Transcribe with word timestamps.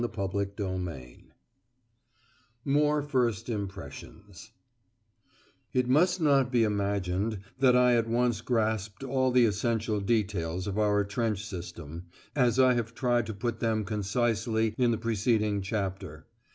CHAPTER 0.11 0.47
VII 0.57 1.25
MORE 2.65 3.03
FIRST 3.03 3.49
IMPRESSIONS 3.49 4.49
It 5.73 5.87
must 5.87 6.19
not 6.19 6.51
be 6.51 6.63
imagined 6.63 7.37
that 7.59 7.75
I 7.75 7.95
at 7.95 8.07
once 8.09 8.41
grasped 8.41 9.03
all 9.03 9.29
the 9.29 9.45
essential 9.45 9.99
details 9.99 10.65
of 10.65 10.79
our 10.79 11.03
trench 11.03 11.45
system, 11.45 12.05
as 12.35 12.57
I 12.57 12.73
have 12.73 12.95
tried 12.95 13.27
to 13.27 13.35
put 13.35 13.59
them 13.59 13.85
concisely 13.85 14.73
in 14.75 14.89
the 14.89 14.97
preceding 14.97 15.61
chapter. 15.61 16.25